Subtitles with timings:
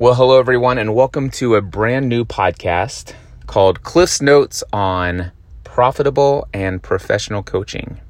[0.00, 3.12] Well, hello, everyone, and welcome to a brand new podcast
[3.46, 5.30] called Cliff's Notes on
[5.62, 8.00] Profitable and Professional Coaching.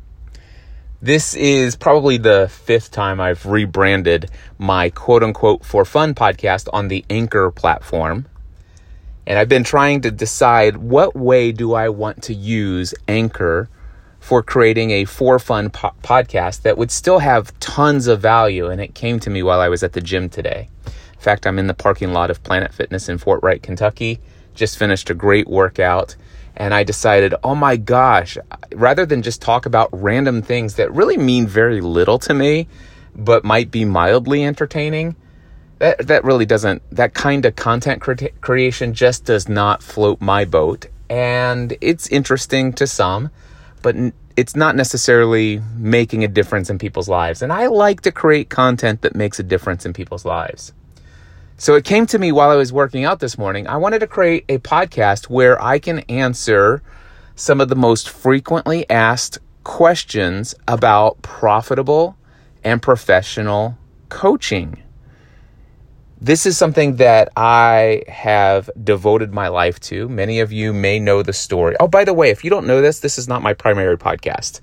[1.03, 6.87] This is probably the fifth time I've rebranded my quote unquote for fun podcast on
[6.87, 8.29] the Anchor platform.
[9.27, 13.69] And I've been trying to decide what way do I want to use Anchor
[14.21, 18.69] for creating a for fun po- podcast that would still have tons of value.
[18.69, 20.69] And it came to me while I was at the gym today.
[21.21, 24.21] In fact, I'm in the parking lot of Planet Fitness in Fort Wright, Kentucky.
[24.55, 26.17] Just finished a great workout.
[26.57, 28.39] And I decided, oh my gosh,
[28.73, 32.69] rather than just talk about random things that really mean very little to me,
[33.15, 35.15] but might be mildly entertaining,
[35.79, 40.47] that, that really doesn't, that kind of content cre- creation just does not float my
[40.47, 40.87] boat.
[41.11, 43.29] And it's interesting to some,
[43.83, 43.95] but
[44.37, 47.43] it's not necessarily making a difference in people's lives.
[47.43, 50.73] And I like to create content that makes a difference in people's lives.
[51.61, 53.67] So it came to me while I was working out this morning.
[53.67, 56.83] I wanted to create a podcast where I can answer
[57.35, 62.17] some of the most frequently asked questions about profitable
[62.65, 63.77] and professional
[64.09, 64.83] coaching.
[66.19, 70.09] This is something that I have devoted my life to.
[70.09, 71.77] Many of you may know the story.
[71.79, 74.61] Oh, by the way, if you don't know this, this is not my primary podcast.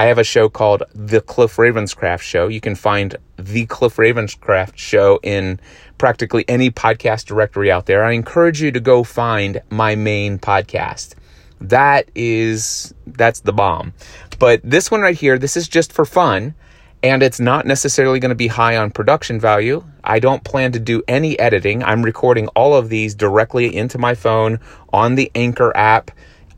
[0.00, 2.48] I have a show called The Cliff Ravenscraft Show.
[2.48, 5.60] You can find The Cliff Ravenscraft Show in
[5.98, 8.02] practically any podcast directory out there.
[8.02, 11.16] I encourage you to go find my main podcast.
[11.60, 13.92] That is, that's the bomb.
[14.38, 16.54] But this one right here, this is just for fun
[17.02, 19.84] and it's not necessarily going to be high on production value.
[20.02, 21.84] I don't plan to do any editing.
[21.84, 24.60] I'm recording all of these directly into my phone
[24.94, 26.10] on the Anchor app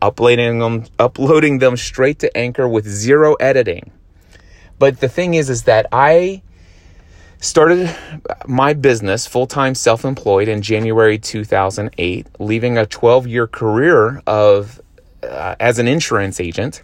[0.02, 3.90] uploading them uploading them straight to Anchor with zero editing.
[4.78, 6.42] But the thing is is that I
[7.38, 7.94] started
[8.46, 14.80] my business full-time self-employed in January 2008, leaving a 12-year career of
[15.22, 16.82] uh, as an insurance agent,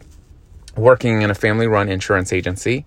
[0.77, 2.87] working in a family-run insurance agency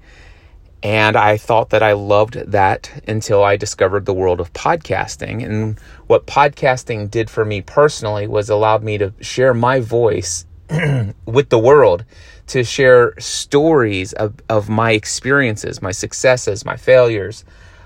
[0.84, 5.46] and I thought that I loved that until I discovered the world of podcasting.
[5.46, 10.46] And what podcasting did for me personally was allowed me to share my voice
[11.26, 12.04] with the world,
[12.48, 17.46] to share stories of, of my experiences, my successes, my failures,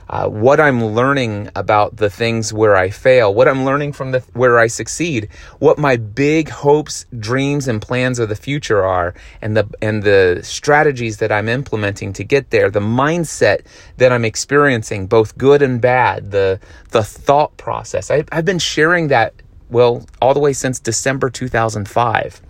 [0.10, 4.20] uh, what I'm learning about the things where I fail, what I'm learning from the
[4.34, 5.30] where I succeed,
[5.60, 10.40] what my big hopes, dreams, and plans of the future are, and the and the
[10.44, 13.66] strategies that I'm implementing to get there, the mindset
[13.98, 16.60] that I'm experiencing, both good and bad, the
[16.92, 18.12] the thought process.
[18.12, 19.34] I, I've been sharing that
[19.70, 22.42] well all the way since December 2005.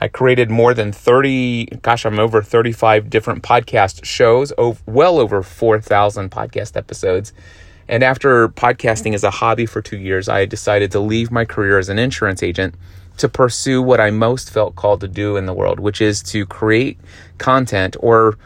[0.00, 4.50] I created more than 30, gosh, I'm over 35 different podcast shows,
[4.86, 7.34] well over 4,000 podcast episodes.
[7.86, 11.78] And after podcasting as a hobby for two years, I decided to leave my career
[11.78, 12.76] as an insurance agent
[13.18, 16.46] to pursue what I most felt called to do in the world, which is to
[16.46, 16.98] create
[17.36, 18.38] content or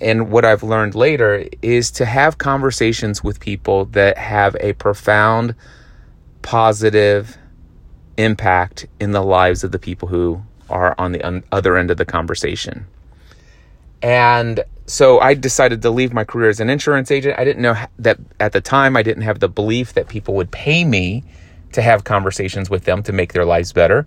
[0.00, 5.56] and what I've learned later is to have conversations with people that have a profound
[6.42, 7.36] positive
[8.16, 12.04] impact in the lives of the people who are on the other end of the
[12.04, 12.86] conversation.
[14.02, 17.38] And so I decided to leave my career as an insurance agent.
[17.38, 20.50] I didn't know that at the time, I didn't have the belief that people would
[20.50, 21.24] pay me
[21.72, 24.06] to have conversations with them to make their lives better.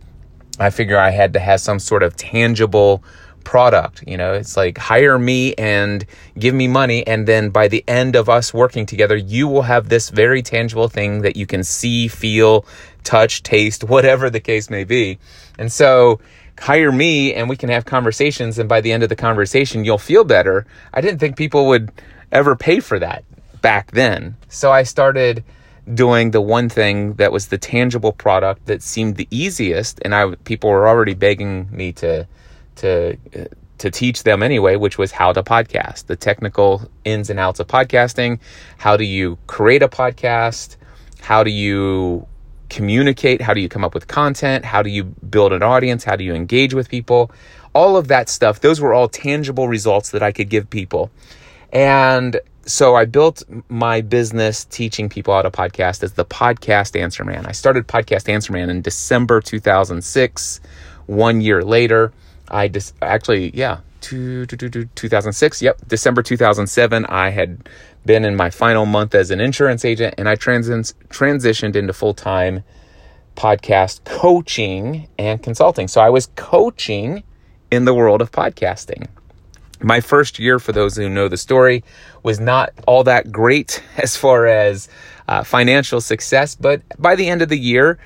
[0.59, 3.03] I figure I had to have some sort of tangible
[3.43, 4.03] product.
[4.07, 6.05] You know, it's like hire me and
[6.38, 7.05] give me money.
[7.05, 10.88] And then by the end of us working together, you will have this very tangible
[10.88, 12.66] thing that you can see, feel,
[13.03, 15.19] touch, taste, whatever the case may be.
[15.57, 16.19] And so
[16.59, 19.97] hire me and we can have conversations and by the end of the conversation you'll
[19.97, 20.66] feel better.
[20.94, 21.91] I didn't think people would
[22.31, 23.23] ever pay for that
[23.62, 24.35] back then.
[24.50, 25.44] So I started
[25.94, 30.35] doing the one thing that was the tangible product that seemed the easiest and I
[30.35, 32.28] people were already begging me to
[32.78, 33.17] to
[33.81, 37.66] to teach them anyway, which was how to podcast, the technical ins and outs of
[37.66, 38.40] podcasting.
[38.78, 40.78] How do you create a podcast?
[41.19, 42.28] How do you
[42.72, 43.41] communicate?
[43.41, 44.66] How do you come up with content?
[44.66, 46.03] How do you build an audience?
[46.03, 47.29] How do you engage with people?
[47.76, 51.12] All of that stuff, those were all tangible results that I could give people.
[51.72, 57.23] And so I built my business teaching people how to podcast as the Podcast Answer
[57.26, 57.46] Man.
[57.46, 60.62] I started Podcast Answer Man in December 2006.
[61.08, 62.14] One year later,
[62.47, 65.62] I just actually, yeah, two, two, two, 2006.
[65.62, 67.68] Yep, December 2007, I had
[68.05, 72.13] been in my final month as an insurance agent and I trans- transitioned into full
[72.13, 72.63] time
[73.35, 75.87] podcast coaching and consulting.
[75.87, 77.23] So I was coaching
[77.69, 79.07] in the world of podcasting.
[79.81, 81.83] My first year, for those who know the story,
[82.21, 84.89] was not all that great as far as
[85.27, 87.97] uh, financial success, but by the end of the year,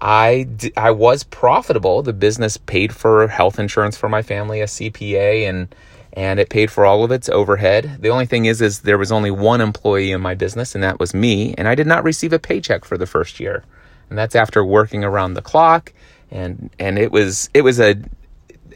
[0.00, 2.02] I, d- I was profitable.
[2.02, 5.74] The business paid for health insurance for my family, a CPA, and
[6.12, 7.98] and it paid for all of its overhead.
[8.00, 10.98] The only thing is, is there was only one employee in my business, and that
[10.98, 11.54] was me.
[11.56, 13.64] And I did not receive a paycheck for the first year,
[14.08, 15.92] and that's after working around the clock.
[16.30, 17.96] And and it was it was a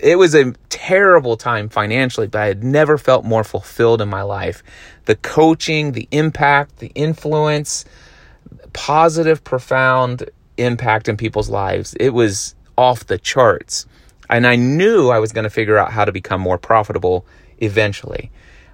[0.00, 4.22] it was a terrible time financially, but I had never felt more fulfilled in my
[4.22, 4.62] life.
[5.04, 7.84] The coaching, the impact, the influence,
[8.72, 11.94] positive, profound impact in people's lives.
[11.98, 13.86] It was off the charts.
[14.30, 17.26] And I knew I was going to figure out how to become more profitable
[17.58, 18.30] eventually.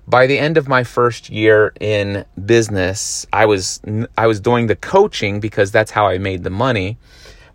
[0.06, 3.80] By the end of my first year in business, I was
[4.18, 6.98] I was doing the coaching because that's how I made the money,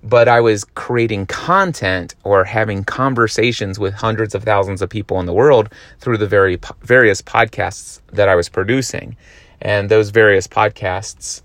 [0.03, 5.25] but I was creating content or having conversations with hundreds of thousands of people in
[5.25, 5.69] the world
[5.99, 9.17] through the very various podcasts that I was producing.
[9.61, 11.41] And those various podcasts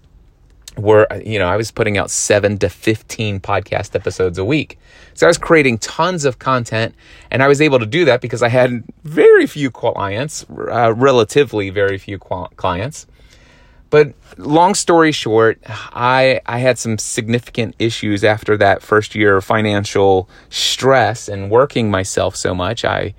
[0.77, 4.79] were, you know, I was putting out seven to 15 podcast episodes a week.
[5.15, 6.95] So I was creating tons of content
[7.31, 11.71] and I was able to do that because I had very few clients, uh, relatively
[11.71, 13.07] very few clients.
[13.91, 19.45] But long story short, I, I had some significant issues after that first year of
[19.45, 22.85] financial stress and working myself so much.
[22.85, 23.15] I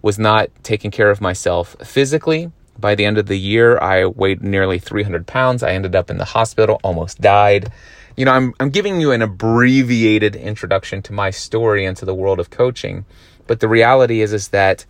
[0.00, 4.42] was not taking care of myself physically by the end of the year, I weighed
[4.42, 5.62] nearly 300 pounds.
[5.62, 7.70] I ended up in the hospital, almost died.
[8.16, 12.40] You know, I'm, I'm giving you an abbreviated introduction to my story into the world
[12.40, 13.04] of coaching.
[13.46, 14.84] But the reality is, is that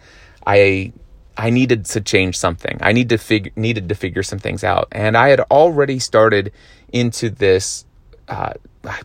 [0.47, 0.93] I,
[1.37, 2.79] I needed to change something.
[2.81, 4.89] I need to fig- needed to figure some things out.
[4.93, 6.53] And I had already started
[6.93, 7.85] into this
[8.29, 8.55] uh,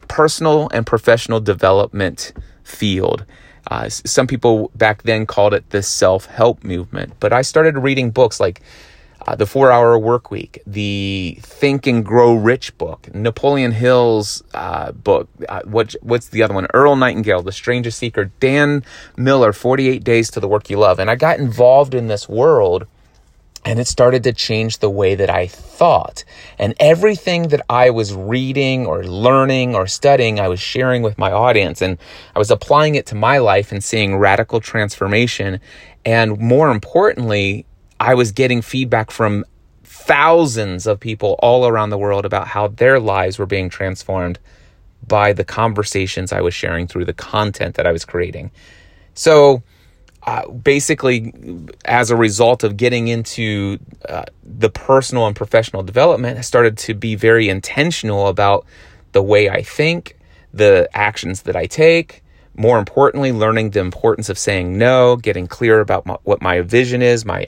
[0.08, 2.34] personal and professional development
[2.64, 3.26] field.
[3.70, 8.12] Uh, some people back then called it the self help movement, but I started reading
[8.12, 8.62] books like
[9.28, 14.94] uh, The Four Hour Work Week, the Think and Grow Rich book, Napoleon Hill's uh,
[14.94, 15.28] book.
[15.50, 16.68] Uh, what, what's the other one?
[16.74, 18.86] Earl Nightingale, The Strangest Secret, Dan
[19.18, 21.00] Miller, 48 Days to the Work You Love.
[21.00, 22.88] And I got involved in this world
[23.66, 26.24] and it started to change the way that I thought.
[26.58, 31.32] And everything that I was reading or learning or studying, I was sharing with my
[31.32, 31.82] audience.
[31.82, 31.98] And
[32.36, 35.60] I was applying it to my life and seeing radical transformation.
[36.06, 37.66] And more importantly,
[38.00, 39.44] I was getting feedback from
[39.84, 44.40] thousands of people all around the world about how their lives were being transformed
[45.06, 48.52] by the conversations I was sharing through the content that I was creating.
[49.14, 49.64] So,
[50.64, 51.34] basically,
[51.86, 53.80] as a result of getting into
[54.10, 58.66] uh, the personal and professional development, I started to be very intentional about
[59.14, 60.18] the way I think,
[60.54, 62.24] the actions that I take.
[62.60, 67.04] More importantly, learning the importance of saying no, getting clear about my, what my vision
[67.04, 67.46] is, my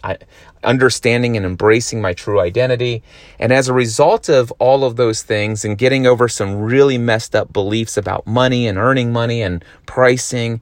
[0.64, 3.02] understanding and embracing my true identity.
[3.40, 7.36] And as a result of all of those things and getting over some really messed
[7.36, 10.62] up beliefs about money and earning money and pricing,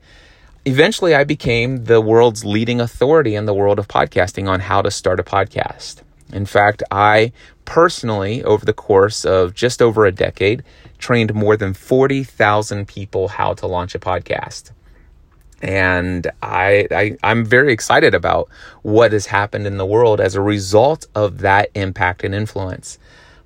[0.68, 4.92] eventually I became the world's leading authority in the world of podcasting on how to
[4.92, 6.02] start a podcast.
[6.34, 7.32] In fact, I
[7.64, 10.64] personally, over the course of just over a decade,
[10.98, 14.72] trained more than 40,000 people how to launch a podcast.
[15.62, 18.50] And I, I, I'm very excited about
[18.82, 23.00] what has happened in the world as a result of that impact and influence.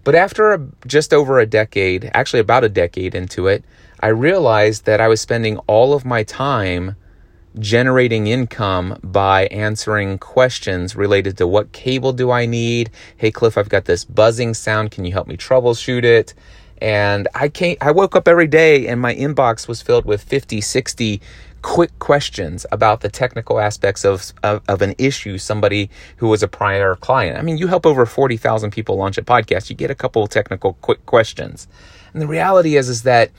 [0.03, 3.63] But after a, just over a decade, actually about a decade into it,
[3.99, 6.95] I realized that I was spending all of my time
[7.59, 12.89] generating income by answering questions related to what cable do I need?
[13.17, 14.91] Hey Cliff, I've got this buzzing sound.
[14.91, 16.33] Can you help me troubleshoot it?
[16.81, 20.61] And I came, I woke up every day and my inbox was filled with 50,
[20.61, 21.21] 60
[21.61, 26.47] quick questions about the technical aspects of, of, of an issue somebody who was a
[26.47, 27.37] prior client.
[27.37, 29.69] I mean, you help over 40,000 people launch a podcast.
[29.69, 31.67] You get a couple technical quick questions.
[32.13, 33.31] And the reality is, is that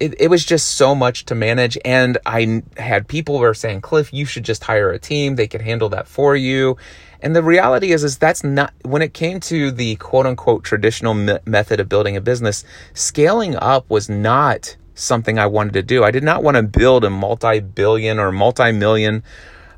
[0.00, 1.78] it, it was just so much to manage.
[1.84, 5.36] And I had people were saying, Cliff, you should just hire a team.
[5.36, 6.76] They could handle that for you.
[7.20, 11.14] And the reality is, is that's not, when it came to the quote unquote traditional
[11.14, 12.64] me- method of building a business,
[12.94, 16.04] scaling up was not something I wanted to do.
[16.04, 19.22] I did not want to build a multi billion or multi million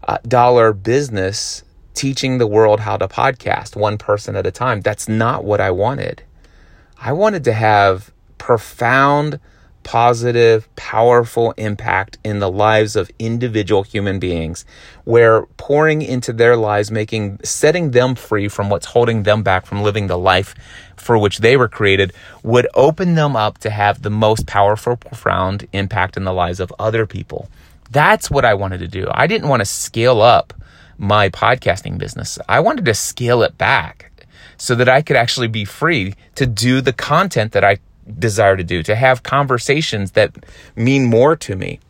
[0.07, 1.63] uh, dollar business
[1.95, 4.81] teaching the world how to podcast one person at a time.
[4.81, 6.23] That's not what I wanted.
[6.99, 9.41] I wanted to have profound
[9.91, 14.65] positive, powerful impact in the lives of individual human beings,
[15.03, 19.83] where pouring into their lives, making, setting them free from what's holding them back from
[19.83, 20.55] living the life
[20.95, 22.13] for which they were created
[22.45, 26.73] would open them up to have the most powerful, profound impact in the lives of
[26.79, 27.49] other people.
[27.91, 29.09] That's what I wanted to do.
[29.11, 30.55] I didn't want to scale up
[30.99, 32.39] my podcasting business.
[32.49, 34.25] I wanted to scale it back
[34.57, 37.79] so that I could actually be free to do the content that I
[38.19, 40.35] desire to do, to have conversations that
[40.77, 41.81] mean more to me.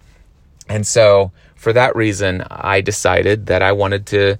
[0.69, 4.38] And so, for that reason, I decided that I wanted to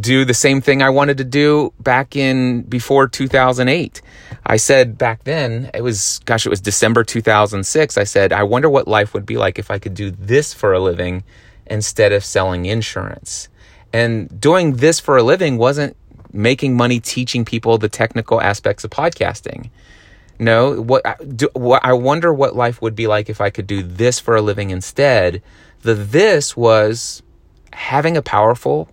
[0.00, 4.02] do the same thing I wanted to do back in before 2008.
[4.44, 7.96] I said back then, it was, gosh, it was December 2006.
[7.96, 10.72] I said, I wonder what life would be like if I could do this for
[10.72, 11.24] a living
[11.66, 13.48] instead of selling insurance.
[13.92, 15.96] And doing this for a living wasn't
[16.32, 19.70] making money teaching people the technical aspects of podcasting.
[20.40, 21.04] No, what,
[21.36, 24.34] do, what I wonder what life would be like if I could do this for
[24.34, 25.42] a living instead.
[25.82, 27.22] The this was
[27.74, 28.88] having a powerful,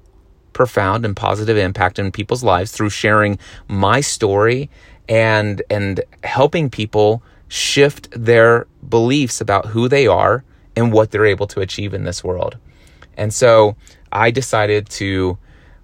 [0.52, 3.40] profound, and positive impact in people's lives through sharing
[3.70, 4.70] my story
[5.08, 10.44] and and helping people shift their beliefs about who they are
[10.76, 12.58] and what they're able to achieve in this world.
[13.16, 13.78] And so
[14.12, 15.38] I decided to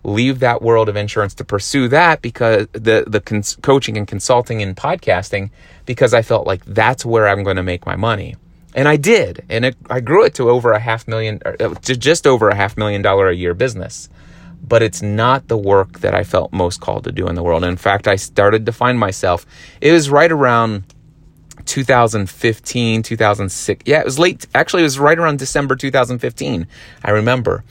[0.04, 4.62] leave that world of insurance to pursue that because the the cons- coaching and consulting
[4.62, 5.50] and podcasting
[5.86, 8.36] because I felt like that's where I'm going to make my money.
[8.76, 9.46] And I did.
[9.50, 12.56] And it, I grew it to over a half million uh, to just over a
[12.56, 14.10] half million dollar a year business.
[14.66, 17.64] But it's not the work that I felt most called to do in the world.
[17.66, 19.46] In fact, I started to find myself.
[19.82, 20.86] It was right around
[21.66, 23.84] 2015, 2006.
[23.86, 24.48] Yeah, it was late.
[24.56, 26.68] Actually, it was right around December 2015.
[27.04, 27.64] I remember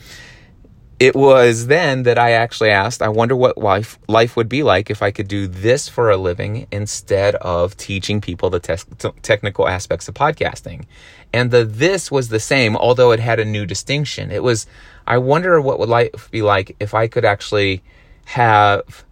[0.99, 4.89] it was then that I actually asked, I wonder what life life would be like
[4.89, 9.67] if I could do this for a living instead of teaching people the te- technical
[9.67, 10.85] aspects of podcasting.
[11.33, 14.31] And the this was the same, although it had a new distinction.
[14.31, 14.67] It was,
[15.07, 17.81] I wonder what would life be like if I could actually
[18.25, 19.03] have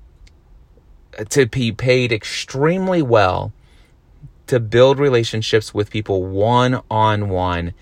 [1.30, 3.52] to be paid extremely well
[4.48, 7.74] to build relationships with people one on one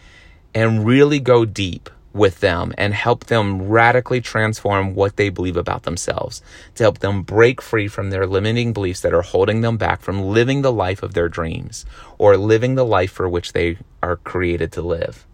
[0.55, 5.83] and really go deep with them and help them radically transform what they believe about
[5.83, 6.41] themselves,
[6.75, 10.23] to help them break free from their limiting beliefs that are holding them back from
[10.23, 11.85] living the life of their dreams
[12.17, 15.25] or living the life for which they are created to live.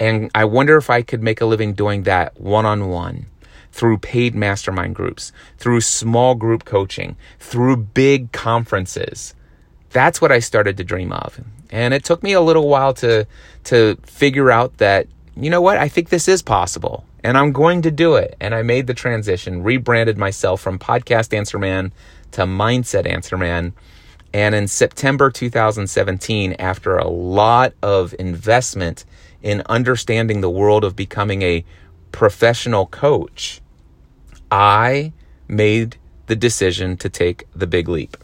[0.00, 3.26] And I wonder if I could make a living doing that one on one
[3.72, 9.34] through paid mastermind groups, through small group coaching, through big conferences.
[9.90, 11.40] That's what I started to dream of.
[11.70, 13.26] And it took me a little while to
[13.64, 15.06] to figure out that
[15.44, 15.78] you know what?
[15.78, 18.36] I think this is possible and I'm going to do it.
[18.40, 21.92] And I made the transition, rebranded myself from Podcast Answer Man
[22.32, 23.72] to Mindset Answer Man.
[24.32, 29.04] And in September 2017, after a lot of investment
[29.42, 31.64] in understanding the world of becoming a
[32.12, 33.60] professional coach,
[34.50, 35.12] I
[35.46, 38.16] made the decision to take the big leap,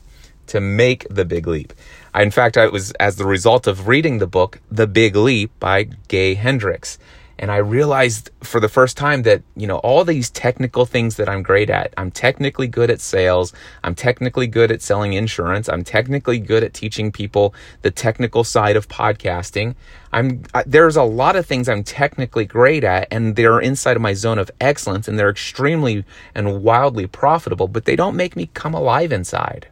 [0.48, 1.72] to make the big leap.
[2.12, 5.50] I, in fact, I was as the result of reading the book The Big Leap
[5.58, 6.98] by Gay Hendricks.
[7.36, 11.28] And I realized for the first time that, you know, all these technical things that
[11.28, 11.92] I'm great at.
[11.96, 13.52] I'm technically good at sales.
[13.82, 15.68] I'm technically good at selling insurance.
[15.68, 19.74] I'm technically good at teaching people the technical side of podcasting.
[20.12, 24.02] I'm, I, there's a lot of things I'm technically great at and they're inside of
[24.02, 26.04] my zone of excellence and they're extremely
[26.36, 29.66] and wildly profitable, but they don't make me come alive inside.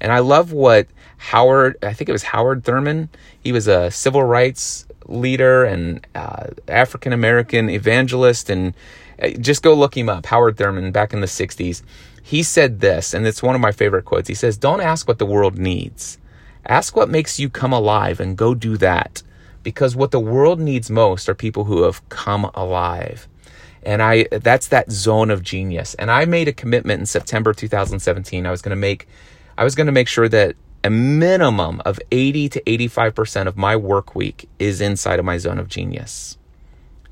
[0.00, 0.86] And I love what
[1.18, 3.08] Howard, I think it was Howard Thurman,
[3.42, 8.50] he was a civil rights leader and uh, African American evangelist.
[8.50, 8.74] And
[9.22, 11.82] uh, just go look him up, Howard Thurman, back in the 60s.
[12.22, 14.28] He said this, and it's one of my favorite quotes.
[14.28, 16.18] He says, Don't ask what the world needs,
[16.66, 19.22] ask what makes you come alive and go do that.
[19.62, 23.28] Because what the world needs most are people who have come alive
[23.82, 25.94] and I that's that zone of genius.
[25.94, 28.46] And I made a commitment in September 2017.
[28.46, 29.08] I was going to make
[29.60, 33.76] I was going to make sure that a minimum of 80 to 85% of my
[33.76, 36.38] work week is inside of my zone of genius.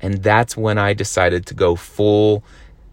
[0.01, 2.43] And that's when I decided to go full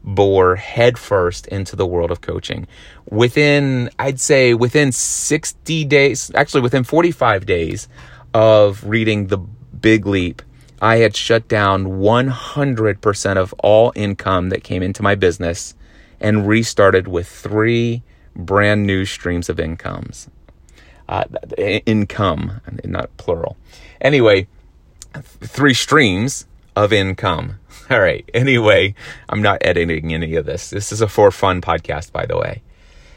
[0.05, 2.67] bore headfirst into the world of coaching.
[3.11, 7.89] Within, I'd say within 60 days, actually within 45 days
[8.35, 10.43] of reading The Big Leap,
[10.83, 15.75] I had shut down 100% of all income that came into my business
[16.21, 18.03] and restarted with three
[18.37, 20.29] brand new streams of incomes
[21.09, 21.25] uh,
[21.59, 23.57] income, not plural.
[24.01, 24.49] Anyway,
[25.23, 27.59] three streams of income.
[27.91, 28.29] All right.
[28.35, 28.95] Anyway,
[29.29, 30.71] I'm not editing any of this.
[30.71, 32.63] This is a for fun podcast, by the way.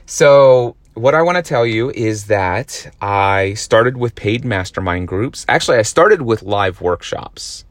[0.06, 5.46] So, what I want to tell you is that I started with paid mastermind groups.
[5.48, 7.66] Actually, I started with live workshops.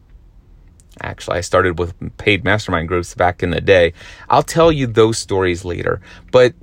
[1.01, 3.93] Actually, I started with paid mastermind groups back in the day.
[4.29, 6.01] I'll tell you those stories later.
[6.33, 6.55] But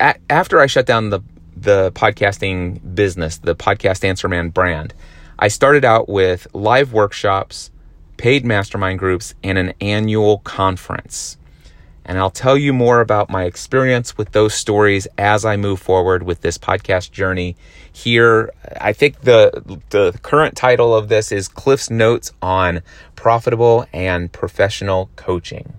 [0.00, 1.20] after I shut down the
[1.56, 4.92] the podcasting business, the Podcast Answer Man brand,
[5.38, 7.70] I started out with live workshops,
[8.16, 11.38] paid mastermind groups, and an annual conference.
[12.04, 16.22] And I'll tell you more about my experience with those stories as I move forward
[16.22, 17.56] with this podcast journey.
[17.90, 22.82] Here, I think the the current title of this is Cliff's Notes on
[23.16, 25.72] Profitable and Professional Coaching.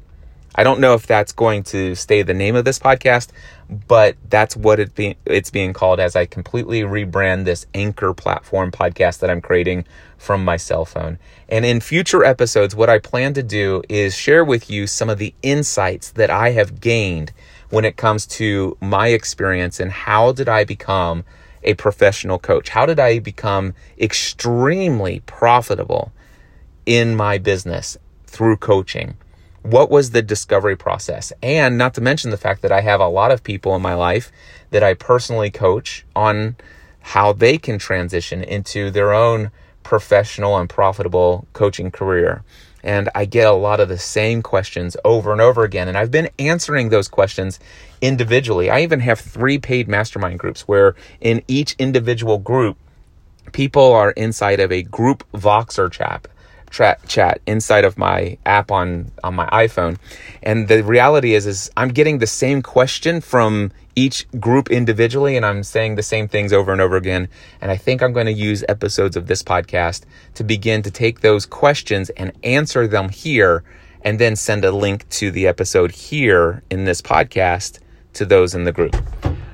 [0.57, 3.31] I don't know if that's going to stay the name of this podcast,
[3.69, 8.71] but that's what it be, it's being called as I completely rebrand this Anchor platform
[8.71, 9.83] podcast that I'm creating
[10.17, 11.19] from my cell phone.
[11.50, 15.17] And in future episodes, what I plan to do is share with you some of
[15.17, 17.33] the insights that I have gained
[17.69, 21.25] when it comes to my experience and how did I become
[21.63, 22.69] a professional coach?
[22.69, 26.13] How did I become extremely profitable
[26.85, 29.17] in my business through coaching?
[29.65, 31.34] What was the discovery process?
[31.41, 33.95] And not to mention the fact that I have a lot of people in my
[33.95, 34.31] life
[34.69, 36.55] that I personally coach on
[37.01, 42.43] how they can transition into their own professional and profitable coaching career.
[42.84, 45.88] And I get a lot of the same questions over and over again.
[45.88, 47.60] And I've been answering those questions
[48.01, 48.69] individually.
[48.69, 52.77] I even have three paid mastermind groups where in each individual group,
[53.51, 56.27] people are inside of a group Voxer chat
[56.75, 59.98] chat chat inside of my app on on my iPhone.
[60.44, 65.46] And the reality is is I'm getting the same question from each group individually and
[65.46, 67.29] I'm saying the same things over and over again.
[67.62, 70.03] And I think I'm going to use episodes of this podcast
[70.34, 73.63] to begin to take those questions and answer them here
[74.01, 77.79] and then send a link to the episode here in this podcast
[78.15, 78.96] to those in the group.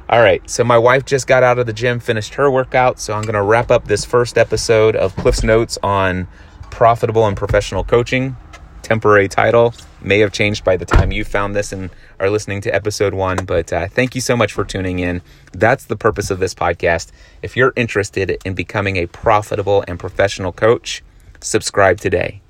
[0.09, 3.13] All right, so my wife just got out of the gym, finished her workout, so
[3.13, 6.27] I'm going to wrap up this first episode of Cliff's Notes on
[6.71, 8.35] profitable and professional coaching.
[8.81, 12.73] Temporary title may have changed by the time you found this and are listening to
[12.73, 15.21] episode one, but uh, thank you so much for tuning in.
[15.53, 17.11] That's the purpose of this podcast.
[17.41, 21.03] If you're interested in becoming a profitable and professional coach,
[21.41, 22.41] subscribe today.